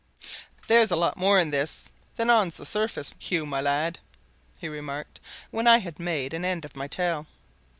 "There's 0.67 0.89
a 0.89 0.95
lot 0.95 1.15
more 1.15 1.37
in 1.37 1.51
this 1.51 1.91
than's 2.15 2.31
on 2.31 2.49
the 2.49 2.65
surface, 2.65 3.13
Hugh, 3.19 3.45
my 3.45 3.61
lad," 3.61 3.99
he 4.59 4.67
remarked 4.67 5.19
when 5.51 5.67
I 5.67 5.77
had 5.77 5.99
made 5.99 6.33
an 6.33 6.43
end 6.43 6.65
of 6.65 6.75
my 6.75 6.87
tale. 6.87 7.27